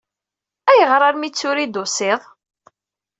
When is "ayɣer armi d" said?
0.69-1.33